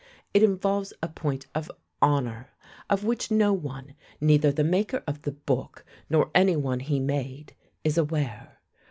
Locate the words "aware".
7.99-8.57